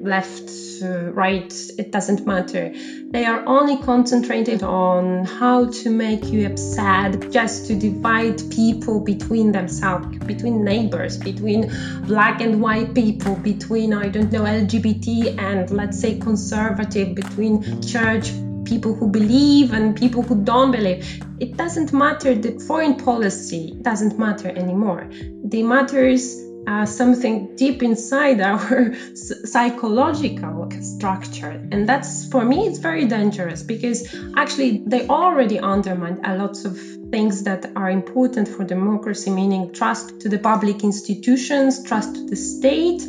Left, 0.01 0.51
uh, 0.83 1.11
right, 1.13 1.53
it 1.79 1.91
doesn't 1.91 2.27
matter. 2.27 2.73
They 3.11 3.25
are 3.25 3.43
only 3.47 3.77
concentrated 3.79 4.63
on 4.63 5.25
how 5.25 5.67
to 5.67 5.91
make 5.91 6.27
you 6.27 6.47
upset, 6.47 7.31
just 7.31 7.67
to 7.67 7.75
divide 7.75 8.39
people 8.51 9.01
between 9.01 9.53
themselves, 9.53 10.19
between 10.19 10.65
neighbors, 10.65 11.17
between 11.17 11.73
black 12.07 12.41
and 12.41 12.61
white 12.61 12.95
people, 12.95 13.37
between, 13.37 13.95
I 13.95 14.09
don't 14.09 14.31
know, 14.31 14.43
LGBT 14.43 15.39
and 15.39 15.71
let's 15.71 15.99
say 15.99 16.19
conservative, 16.19 17.15
between 17.15 17.83
church 17.83 18.33
people 18.67 18.95
who 18.95 19.09
believe 19.09 19.73
and 19.73 19.97
people 19.97 20.23
who 20.23 20.43
don't 20.45 20.73
believe. 20.73 21.23
It 21.41 21.57
doesn't 21.57 21.93
matter, 21.93 22.35
the 22.35 22.59
foreign 22.67 22.97
policy 22.97 23.77
doesn't 23.83 24.19
matter 24.19 24.49
anymore. 24.49 25.09
The 25.45 25.63
matters 25.63 26.46
uh, 26.67 26.85
something 26.85 27.55
deep 27.57 27.83
inside 27.83 28.41
our 28.41 28.95
psychological 29.15 30.69
structure. 30.81 31.69
And 31.71 31.89
that's, 31.89 32.29
for 32.29 32.45
me, 32.45 32.67
it's 32.67 32.79
very 32.79 33.07
dangerous 33.07 33.63
because 33.63 34.15
actually 34.37 34.83
they 34.87 35.07
already 35.07 35.59
undermined 35.59 36.21
a 36.25 36.37
lot 36.37 36.65
of 36.65 36.79
things 37.11 37.45
that 37.45 37.71
are 37.77 37.89
important 37.89 38.49
for 38.49 38.65
democracy, 38.65 39.31
meaning 39.31 39.73
trust 39.73 40.21
to 40.21 40.29
the 40.29 40.39
public 40.39 40.83
institutions, 40.83 41.85
trust 41.85 42.15
to 42.15 42.27
the 42.27 42.37
state. 42.37 43.03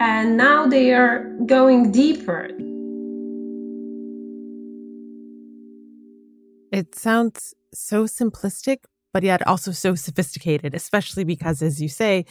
And 0.00 0.36
now 0.36 0.66
they 0.66 0.92
are 0.94 1.24
going 1.46 1.92
deeper. 1.92 2.48
It 6.72 6.94
sounds 6.94 7.54
so 7.74 8.04
simplistic, 8.04 8.78
but 9.12 9.22
yet 9.22 9.46
also 9.46 9.72
so 9.72 9.94
sophisticated, 9.94 10.74
especially 10.74 11.24
because, 11.24 11.60
as 11.60 11.82
you 11.82 11.88
say, 11.88 12.24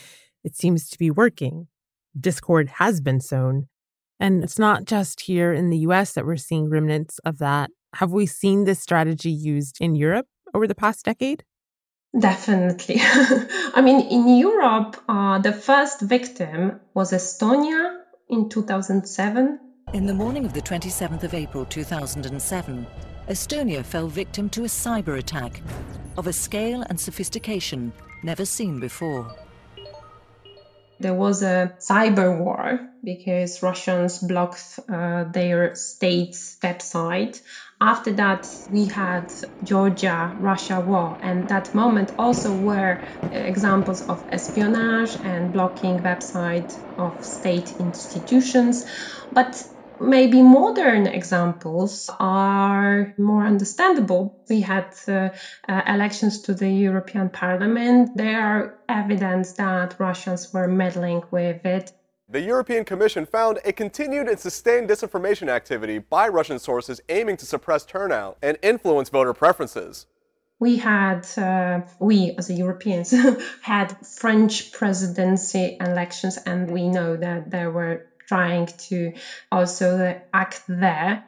it 0.43 0.55
seems 0.55 0.89
to 0.89 0.97
be 0.97 1.11
working. 1.11 1.67
Discord 2.19 2.69
has 2.77 3.01
been 3.01 3.19
sown. 3.19 3.67
And 4.19 4.43
it's 4.43 4.59
not 4.59 4.85
just 4.85 5.21
here 5.21 5.51
in 5.51 5.69
the 5.69 5.79
US 5.79 6.13
that 6.13 6.25
we're 6.25 6.37
seeing 6.37 6.69
remnants 6.69 7.19
of 7.25 7.39
that. 7.39 7.71
Have 7.95 8.11
we 8.11 8.25
seen 8.25 8.63
this 8.63 8.79
strategy 8.79 9.31
used 9.31 9.77
in 9.81 9.95
Europe 9.95 10.27
over 10.53 10.67
the 10.67 10.75
past 10.75 11.05
decade? 11.05 11.43
Definitely. 12.17 12.97
I 13.01 13.81
mean, 13.81 14.01
in 14.01 14.37
Europe, 14.37 14.97
uh, 15.07 15.39
the 15.39 15.53
first 15.53 16.01
victim 16.01 16.79
was 16.93 17.13
Estonia 17.13 17.99
in 18.29 18.49
2007. 18.49 19.59
In 19.93 20.05
the 20.05 20.13
morning 20.13 20.45
of 20.45 20.53
the 20.53 20.61
27th 20.61 21.23
of 21.23 21.33
April 21.33 21.65
2007, 21.65 22.85
Estonia 23.27 23.83
fell 23.83 24.07
victim 24.07 24.49
to 24.49 24.63
a 24.63 24.67
cyber 24.67 25.17
attack 25.19 25.61
of 26.17 26.27
a 26.27 26.33
scale 26.33 26.83
and 26.89 26.99
sophistication 26.99 27.93
never 28.23 28.45
seen 28.45 28.79
before. 28.79 29.33
There 31.01 31.13
was 31.15 31.41
a 31.41 31.73
cyber 31.79 32.37
war 32.37 32.79
because 33.03 33.63
Russians 33.63 34.19
blocked 34.19 34.79
uh, 34.87 35.25
their 35.25 35.75
state's 35.75 36.57
website. 36.61 37.41
After 37.81 38.11
that, 38.13 38.47
we 38.69 38.85
had 38.85 39.33
Georgia 39.63 40.35
Russia 40.39 40.79
war, 40.79 41.17
and 41.21 41.47
that 41.49 41.73
moment 41.73 42.11
also 42.19 42.55
were 42.55 43.01
examples 43.31 44.01
of 44.01 44.23
espionage 44.29 45.17
and 45.23 45.51
blocking 45.51 45.99
website 45.99 46.77
of 46.97 47.23
state 47.23 47.71
institutions. 47.79 48.85
But 49.31 49.63
maybe 50.01 50.41
modern 50.41 51.07
examples 51.07 52.09
are 52.19 53.13
more 53.17 53.45
understandable. 53.45 54.43
We 54.49 54.61
had 54.61 54.93
uh, 55.07 55.29
uh, 55.67 55.81
elections 55.87 56.41
to 56.43 56.53
the 56.53 56.69
European 56.69 57.29
Parliament. 57.29 58.17
There 58.17 58.41
are 58.41 58.79
evidence 58.89 59.53
that 59.53 59.95
Russians 59.99 60.51
were 60.53 60.67
meddling 60.67 61.23
with 61.31 61.65
it. 61.65 61.91
The 62.27 62.41
European 62.41 62.85
Commission 62.85 63.25
found 63.25 63.59
a 63.65 63.73
continued 63.73 64.29
and 64.29 64.39
sustained 64.39 64.89
disinformation 64.89 65.49
activity 65.49 65.99
by 65.99 66.29
Russian 66.29 66.59
sources 66.59 67.01
aiming 67.09 67.37
to 67.37 67.45
suppress 67.45 67.85
turnout 67.85 68.37
and 68.41 68.57
influence 68.61 69.09
voter 69.09 69.33
preferences. 69.33 70.05
We 70.57 70.77
had, 70.77 71.27
uh, 71.37 71.81
we 71.99 72.35
as 72.37 72.49
Europeans, 72.49 73.11
had 73.61 73.97
French 74.05 74.71
presidency 74.71 75.75
elections, 75.81 76.37
and 76.37 76.71
we 76.71 76.87
know 76.87 77.17
that 77.17 77.51
there 77.51 77.71
were 77.71 78.05
trying 78.31 78.65
to 78.77 79.11
also 79.51 80.21
act 80.33 80.61
there. 80.69 81.21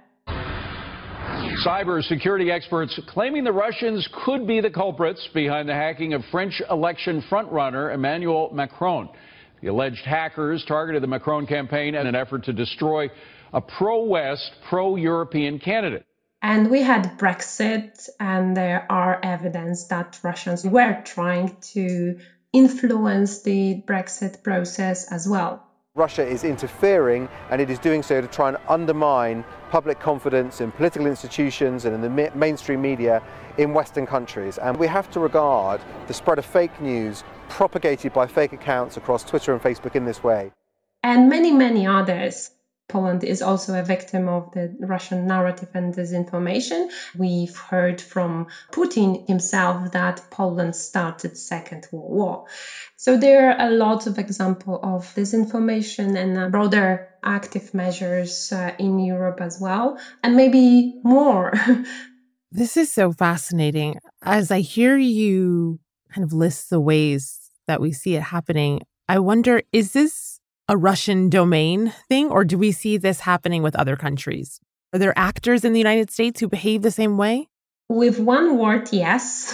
Cybersecurity 1.65 2.50
experts 2.50 2.98
claiming 3.10 3.43
the 3.43 3.51
Russians 3.51 4.07
could 4.24 4.48
be 4.48 4.62
the 4.62 4.69
culprits 4.69 5.27
behind 5.33 5.67
the 5.67 5.74
hacking 5.74 6.13
of 6.13 6.24
French 6.31 6.62
election 6.69 7.22
frontrunner 7.29 7.93
Emmanuel 7.93 8.51
Macron. 8.53 9.10
The 9.62 9.67
alleged 9.67 10.05
hackers 10.05 10.63
targeted 10.65 11.03
the 11.03 11.07
Macron 11.07 11.45
campaign 11.45 11.93
in 11.93 12.07
an 12.07 12.15
effort 12.15 12.45
to 12.45 12.53
destroy 12.53 13.10
a 13.51 13.60
pro 13.60 14.05
West, 14.05 14.51
pro 14.69 14.95
European 14.95 15.60
candidate. 15.60 16.05
And 16.41 16.72
we 16.72 16.83
had 16.83 17.17
Brexit, 17.17 18.07
and 18.17 18.55
there 18.55 18.86
are 18.89 19.19
evidence 19.22 19.88
that 19.88 20.19
Russians 20.24 20.65
were 20.65 21.01
trying 21.03 21.57
to 21.74 22.19
influence 22.53 23.41
the 23.41 23.83
Brexit 23.86 24.41
process 24.41 25.12
as 25.12 25.27
well. 25.27 25.67
Russia 25.95 26.25
is 26.25 26.43
interfering 26.43 27.29
and 27.51 27.62
it 27.62 27.69
is 27.69 27.77
doing 27.77 28.01
so 28.01 28.19
to 28.19 28.25
try 28.25 28.47
and 28.47 28.57
undermine 28.67 29.45
public 29.69 30.00
confidence 30.00 30.59
in 30.59 30.71
political 30.71 31.05
institutions 31.05 31.85
and 31.85 31.93
in 31.93 32.01
the 32.01 32.31
mainstream 32.33 32.81
media 32.81 33.21
in 33.59 33.75
Western 33.75 34.07
countries. 34.07 34.57
And 34.57 34.75
we 34.77 34.88
have 34.88 35.12
to 35.12 35.19
regard 35.19 35.81
the 36.07 36.13
spread 36.15 36.39
of 36.39 36.45
fake 36.45 36.81
news 36.81 37.23
propagated 37.47 38.12
by 38.12 38.25
fake 38.25 38.53
accounts 38.53 38.97
across 38.97 39.23
Twitter 39.23 39.53
and 39.53 39.62
Facebook 39.62 39.95
in 39.95 40.03
this 40.03 40.23
way. 40.23 40.51
And 41.03 41.29
many, 41.29 41.51
many 41.51 41.86
others. 41.86 42.49
Poland 42.88 43.24
is 43.24 43.41
also 43.41 43.80
a 43.80 43.84
victim 43.84 44.28
of 44.28 44.52
the 44.52 44.76
Russian 44.80 45.26
narrative 45.26 45.69
and 45.74 45.93
disinformation. 45.93 46.89
We've 47.17 47.56
heard 47.56 48.02
from 48.02 48.48
Putin 48.72 49.28
himself 49.28 49.91
that 49.93 50.22
Poland 50.30 50.76
started 50.76 51.38
Second 51.38 51.88
World 51.91 52.12
War. 52.12 52.46
So 52.98 53.17
there 53.17 53.52
are 53.52 53.67
a 53.67 53.72
lot 53.72 54.06
of 54.06 54.19
examples 54.19 54.80
of 54.84 55.06
disinformation 55.15 56.15
and 56.17 56.38
uh, 56.38 56.50
broader 56.50 57.10
active 57.24 57.74
measures 57.74 58.52
uh, 58.52 58.74
in 58.78 59.00
Europe 59.00 59.39
as 59.41 59.60
well, 59.60 59.98
and 60.22 60.36
maybe 60.36 61.00
more. 61.04 61.54
this 62.52 62.78
is 62.78 62.91
so 62.91 63.12
fascinating. 63.12 63.98
As 64.22 64.52
I 64.52 64.60
hear 64.60 64.98
you 64.98 65.80
kind 66.13 66.24
of 66.24 66.34
list 66.34 66.69
the 66.69 66.82
ways 66.82 67.50
that 67.67 67.82
we 67.82 67.91
see 67.91 68.15
it 68.15 68.24
happening, 68.24 68.82
I 69.08 69.19
wonder 69.19 69.62
is 69.72 69.93
this 69.93 70.33
a 70.73 70.77
Russian 70.77 71.29
domain 71.29 71.93
thing, 72.09 72.31
or 72.31 72.43
do 72.43 72.57
we 72.57 72.71
see 72.71 72.97
this 72.97 73.19
happening 73.19 73.62
with 73.62 73.75
other 73.75 73.95
countries? 73.95 74.59
Are 74.91 74.97
there 74.97 75.13
actors 75.15 75.63
in 75.63 75.71
the 75.71 75.79
United 75.79 76.09
States 76.09 76.39
who 76.39 76.47
behave 76.47 76.81
the 76.81 76.89
same 76.89 77.15
way? 77.15 77.47
With 77.89 78.17
one 78.17 78.57
word, 78.57 78.89
yes. 78.91 79.53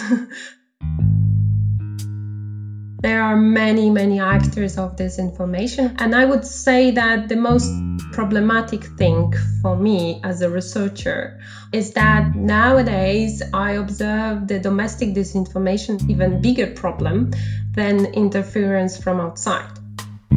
there 3.02 3.22
are 3.22 3.36
many, 3.36 3.90
many 3.90 4.18
actors 4.18 4.78
of 4.78 4.96
this 4.96 5.18
information. 5.18 5.94
And 5.98 6.14
I 6.14 6.24
would 6.24 6.46
say 6.46 6.92
that 6.92 7.28
the 7.28 7.36
most 7.36 7.70
problematic 8.12 8.82
thing 8.96 9.34
for 9.60 9.76
me 9.76 10.22
as 10.24 10.40
a 10.40 10.48
researcher 10.48 11.38
is 11.70 11.92
that 11.92 12.34
nowadays 12.34 13.42
I 13.52 13.72
observe 13.72 14.48
the 14.48 14.58
domestic 14.58 15.10
disinformation 15.10 16.08
even 16.08 16.40
bigger 16.40 16.68
problem 16.68 17.32
than 17.74 18.06
interference 18.06 18.96
from 18.96 19.20
outside 19.20 19.79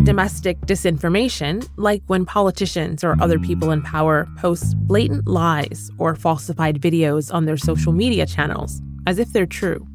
Mm. 0.04 0.06
domestic 0.06 0.60
disinformation, 0.62 1.68
like 1.78 2.04
when 2.08 2.26
politicians 2.26 3.04
or 3.04 3.16
other 3.22 3.40
people 3.40 3.72
in 3.72 3.82
mm. 3.82 3.86
power 3.86 4.28
post 4.38 4.78
blatant 4.78 5.28
lies 5.28 5.90
or 5.98 6.14
falsified 6.16 6.82
videos 6.82 7.34
on 7.34 7.46
their 7.46 7.58
social 7.58 7.94
media 7.94 8.26
channels 8.26 8.82
as 9.08 9.18
if 9.18 9.32
they're 9.32 9.46
true. 9.46 9.88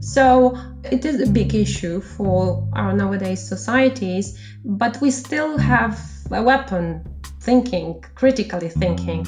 So 0.00 0.56
it 0.84 1.04
is 1.04 1.20
a 1.20 1.26
big 1.26 1.54
issue 1.54 2.00
for 2.00 2.68
our 2.74 2.92
nowadays 2.92 3.48
societies, 3.48 4.38
but 4.64 5.00
we 5.00 5.10
still 5.10 5.58
have 5.58 5.98
a 6.30 6.42
weapon 6.42 7.04
thinking, 7.40 8.04
critically 8.14 8.68
thinking. 8.68 9.26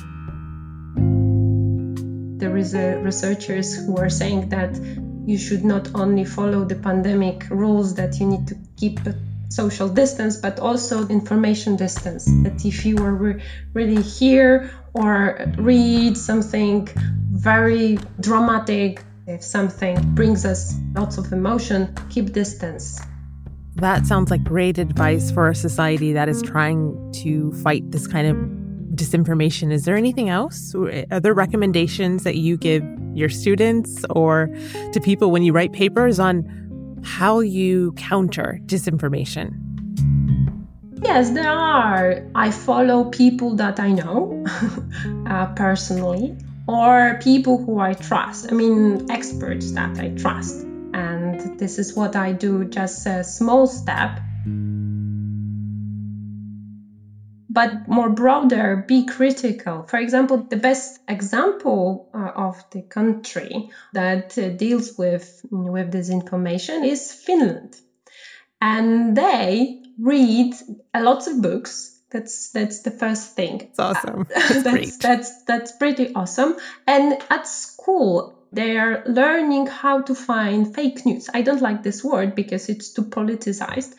There 2.38 2.56
is 2.56 2.74
researchers 2.74 3.74
who 3.74 3.96
are 3.96 4.10
saying 4.10 4.50
that 4.50 4.78
you 5.26 5.36
should 5.36 5.64
not 5.64 5.94
only 5.96 6.24
follow 6.24 6.64
the 6.64 6.76
pandemic 6.76 7.50
rules 7.50 7.94
that 7.96 8.20
you 8.20 8.26
need 8.26 8.46
to 8.48 8.56
keep 8.76 9.00
social 9.48 9.88
distance, 9.88 10.36
but 10.36 10.60
also 10.60 11.06
information 11.08 11.76
distance. 11.76 12.26
That 12.42 12.64
if 12.64 12.84
you 12.84 12.98
are 12.98 13.14
re- 13.14 13.42
really 13.72 14.02
here 14.02 14.70
or 14.94 15.52
read 15.56 16.16
something 16.16 16.88
very 17.30 17.98
dramatic, 18.20 19.02
if 19.26 19.42
something 19.42 20.14
brings 20.14 20.44
us 20.44 20.74
lots 20.94 21.18
of 21.18 21.32
emotion, 21.32 21.94
keep 22.10 22.32
distance. 22.32 23.00
That 23.76 24.06
sounds 24.06 24.30
like 24.30 24.42
great 24.42 24.78
advice 24.78 25.30
for 25.30 25.48
a 25.48 25.54
society 25.54 26.12
that 26.12 26.28
is 26.28 26.42
trying 26.42 27.12
to 27.22 27.52
fight 27.62 27.90
this 27.90 28.06
kind 28.06 28.26
of 28.26 28.36
disinformation. 28.96 29.72
Is 29.72 29.84
there 29.84 29.96
anything 29.96 30.28
else? 30.28 30.74
Are 30.74 30.88
eh, 30.88 31.20
there 31.20 31.32
recommendations 31.32 32.24
that 32.24 32.36
you 32.36 32.56
give 32.56 32.82
your 33.14 33.28
students 33.28 34.04
or 34.10 34.48
to 34.92 35.00
people 35.00 35.30
when 35.30 35.42
you 35.42 35.52
write 35.52 35.72
papers 35.72 36.18
on 36.18 36.42
how 37.02 37.40
you 37.40 37.92
counter 37.92 38.60
disinformation. 38.66 39.54
Yes, 41.02 41.30
there 41.30 41.50
are. 41.50 42.24
I 42.34 42.50
follow 42.50 43.04
people 43.04 43.56
that 43.56 43.78
I 43.78 43.92
know 43.92 44.44
uh, 45.26 45.46
personally 45.54 46.36
or 46.66 47.18
people 47.22 47.64
who 47.64 47.78
I 47.78 47.94
trust. 47.94 48.52
I 48.52 48.54
mean, 48.54 49.10
experts 49.10 49.72
that 49.72 49.98
I 49.98 50.10
trust. 50.10 50.56
And 50.92 51.58
this 51.58 51.78
is 51.78 51.94
what 51.94 52.16
I 52.16 52.32
do, 52.32 52.64
just 52.64 53.06
a 53.06 53.22
small 53.22 53.66
step 53.66 54.20
but 57.58 57.88
more 57.88 58.08
broader, 58.08 58.84
be 58.86 59.04
critical. 59.04 59.82
For 59.82 59.98
example, 59.98 60.36
the 60.36 60.56
best 60.56 61.00
example 61.08 62.08
uh, 62.14 62.30
of 62.48 62.62
the 62.70 62.82
country 62.82 63.70
that 63.92 64.38
uh, 64.38 64.50
deals 64.50 64.96
with, 64.96 65.44
with 65.50 65.90
this 65.90 66.08
information 66.08 66.84
is 66.84 67.12
Finland. 67.12 67.74
And 68.60 69.16
they 69.16 69.82
read 69.98 70.54
a 70.94 71.02
lots 71.02 71.26
of 71.26 71.42
books. 71.42 72.00
That's 72.10 72.52
that's 72.52 72.82
the 72.82 72.92
first 72.92 73.34
thing. 73.34 73.60
It's 73.62 73.80
awesome. 73.80 74.28
That's, 74.32 74.62
that's, 74.62 74.96
that's 74.98 75.44
that's 75.44 75.72
pretty 75.72 76.14
awesome. 76.14 76.54
And 76.86 77.18
at 77.28 77.48
school, 77.48 78.38
they 78.52 78.76
are 78.76 79.02
learning 79.04 79.66
how 79.66 80.02
to 80.02 80.14
find 80.14 80.72
fake 80.74 81.04
news. 81.04 81.28
I 81.34 81.42
don't 81.42 81.60
like 81.60 81.82
this 81.82 82.04
word 82.04 82.36
because 82.36 82.68
it's 82.68 82.92
too 82.94 83.02
politicized, 83.02 83.94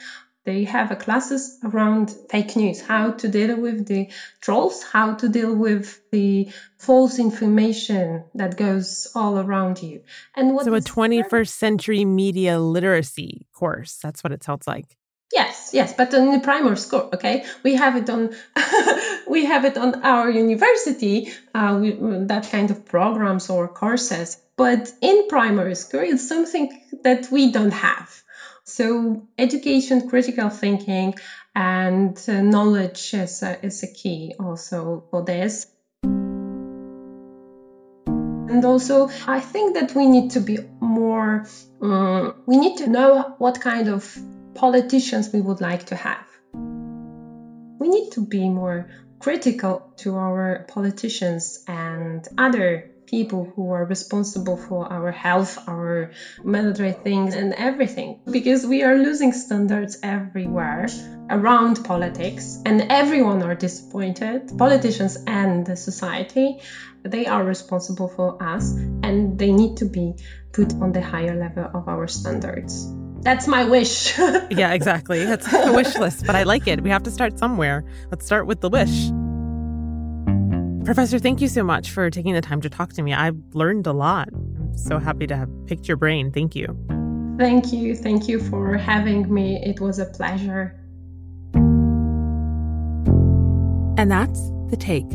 They 0.45 0.63
have 0.63 0.97
classes 0.99 1.58
around 1.63 2.15
fake 2.30 2.56
news, 2.56 2.82
how 2.82 3.12
to 3.12 3.28
deal 3.28 3.56
with 3.56 3.86
the 3.86 4.10
trolls, 4.41 4.82
how 4.82 5.15
to 5.15 5.30
deal 5.30 5.54
with 5.54 6.02
the 6.12 6.49
false 6.78 7.19
information 7.19 8.23
that 8.36 8.58
goes 8.58 9.12
all 9.13 9.38
around 9.38 9.84
you. 9.84 10.02
And 10.36 10.56
what 10.56 10.65
so 10.65 10.73
a 10.73 10.82
21st 10.82 11.49
century 11.49 12.06
media 12.06 12.60
literacy 12.60 13.45
course. 13.54 13.99
That's 14.02 14.23
what 14.23 14.32
it 14.32 14.43
sounds 14.43 14.65
like. 14.65 14.97
Yes, 15.32 15.71
yes, 15.73 15.93
but 15.93 16.12
in 16.13 16.32
the 16.32 16.39
primary 16.39 16.78
school, 16.78 17.10
okay, 17.13 17.45
we 17.62 17.75
have 17.75 17.95
it 17.95 18.10
on, 18.10 18.34
we 19.28 19.45
have 19.45 19.63
it 19.63 19.78
on 19.78 20.04
our 20.04 20.28
university, 20.28 21.32
uh, 21.54 21.78
we, 21.80 21.91
that 22.25 22.49
kind 22.49 22.71
of 22.71 22.86
programs 22.86 23.47
or 23.49 23.67
courses. 23.67 24.38
But 24.58 24.91
in 25.02 25.28
primary 25.28 25.75
school, 25.75 26.02
it's 26.02 26.28
something 26.28 26.82
that 27.04 27.32
we 27.32 27.52
don't 27.52 27.71
have. 27.73 28.23
So 28.69 29.27
education, 29.38 30.08
critical 30.08 30.49
thinking, 30.49 31.15
and 31.55 32.15
uh, 32.27 32.41
knowledge 32.41 33.13
is 33.15 33.41
a, 33.41 33.65
is 33.65 33.82
a 33.84 33.88
key 33.88 34.36
also 34.39 35.03
for 35.10 35.23
this. 35.23 35.65
And 38.05 38.63
also, 38.65 39.10
I 39.27 39.39
think 39.39 39.75
that 39.75 39.95
we 39.95 40.05
need 40.05 40.32
to 40.32 40.39
be 40.39 40.60
more, 40.79 41.45
um, 41.82 42.36
we 42.45 42.58
need 42.58 42.77
to 42.77 42.88
know 42.88 43.36
what 43.39 43.60
kind 43.60 43.88
of 43.88 44.17
politicians 44.53 45.32
we 45.34 45.41
would 45.41 45.62
like 45.62 45.86
to 45.88 45.95
have. 45.95 46.25
We 46.53 47.89
need 47.89 48.12
to 48.12 48.21
be 48.21 48.49
more 48.49 48.89
critical 49.19 49.93
to 49.97 50.15
our 50.15 50.65
politicians 50.67 51.63
and 51.67 52.27
other 52.38 52.88
people 53.10 53.52
who 53.56 53.72
are 53.72 53.86
responsible 53.86 54.58
for 54.58 54.91
our 54.91 55.12
health, 55.12 55.58
our 55.67 56.12
military 56.43 56.91
things, 56.91 57.34
and 57.34 57.54
everything. 57.54 58.19
Because 58.30 58.65
we 58.65 58.84
are 58.84 58.95
losing 58.95 59.34
standards 59.34 59.98
everywhere 60.04 60.88
around 61.30 61.84
politics, 61.84 62.58
and 62.65 62.86
everyone 62.89 63.41
are 63.41 63.56
disappointed. 63.56 64.52
Politicians 64.58 65.17
and 65.26 65.65
the 65.65 65.76
society, 65.76 66.60
they 67.04 67.26
are 67.26 67.43
responsible 67.43 68.08
for 68.08 68.41
us, 68.41 68.74
and 69.04 69.38
they 69.38 69.52
need 69.52 69.78
to 69.78 69.86
be 69.86 70.13
put 70.52 70.74
on 70.76 70.91
the 70.91 71.02
higher 71.02 71.36
level 71.36 71.69
of 71.74 71.88
our 71.88 72.08
standards. 72.08 72.93
That's 73.22 73.48
my 73.48 73.65
wish. 73.65 74.17
yeah, 74.50 74.72
exactly. 74.74 75.26
That's 75.26 75.52
a 75.52 75.74
wish 75.74 75.95
list, 75.98 76.26
but 76.26 76.36
I 76.36 76.43
like 76.43 76.67
it. 76.67 76.82
We 76.82 76.89
have 76.89 77.04
to 77.04 77.12
start 77.12 77.38
somewhere. 77.38 77.84
Let's 78.12 78.26
start 78.26 78.48
with 78.48 78.62
the 78.62 78.69
wish. 78.69 79.12
Professor, 80.86 81.20
thank 81.20 81.42
you 81.42 81.48
so 81.48 81.63
much 81.63 81.92
for 81.92 82.10
taking 82.10 82.34
the 82.34 82.42
time 82.42 82.62
to 82.62 82.70
talk 82.70 82.94
to 82.94 83.02
me. 83.02 83.13
I've 83.13 83.38
learned 83.54 83.86
a 83.86 83.94
lot. 83.94 84.30
I'm 84.34 84.78
so 84.78 84.98
happy 84.98 85.28
to 85.28 85.36
have 85.36 85.50
picked 85.68 85.88
your 85.88 85.98
brain. 85.98 86.32
Thank 86.32 86.56
you. 86.56 86.78
Thank 87.38 87.72
you. 87.72 87.96
Thank 87.96 88.28
you 88.28 88.39
for 88.39 88.78
having 88.78 89.32
me. 89.34 89.62
It 89.63 89.80
was 89.80 90.00
a 90.00 90.06
pleasure. 90.06 90.76
And 93.98 94.10
that's 94.10 94.39
The 94.70 94.78
Take. 94.78 95.10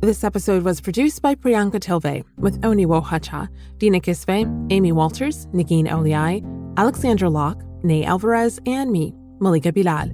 This 0.00 0.24
episode 0.24 0.62
was 0.62 0.80
produced 0.80 1.20
by 1.20 1.34
Priyanka 1.34 1.80
Tilve 1.80 2.24
with 2.38 2.64
Oni 2.64 2.86
Wohacha, 2.86 3.48
Dina 3.78 4.00
Kesbeh, 4.00 4.72
Amy 4.72 4.92
Walters, 4.92 5.46
Negin 5.48 5.86
Owliaei, 5.86 6.42
Alexandra 6.78 7.28
Locke, 7.28 7.62
Ney 7.82 8.04
Alvarez, 8.04 8.58
and 8.66 8.90
me, 8.90 9.12
Malika 9.40 9.72
Bilal. 9.72 10.10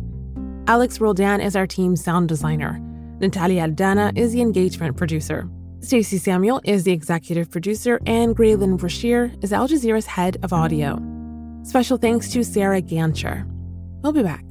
Alex 0.67 1.01
Roldan 1.01 1.41
is 1.41 1.55
our 1.55 1.67
team's 1.67 2.03
sound 2.03 2.29
designer. 2.29 2.81
Natalia 3.21 3.67
Aldana 3.67 4.17
is 4.17 4.33
the 4.33 4.41
engagement 4.41 4.97
producer. 4.97 5.49
Stacey 5.81 6.19
Samuel 6.19 6.61
is 6.65 6.85
the 6.85 6.93
executive 6.93 7.51
producer, 7.51 8.01
and 8.07 8.37
Graelyn 8.37 8.79
Brashear 8.79 9.33
is 9.43 9.53
Al 9.53 9.69
Jazeera's 9.69 10.07
head 10.07 10.39
of 10.43 10.53
audio. 10.53 11.01
Special 11.63 11.99
thanks 11.99 12.31
to 12.31 12.45
Sarah 12.45 12.83
Gancher. 12.83 13.47
We'll 14.03 14.13
be 14.13 14.23
back. 14.23 14.46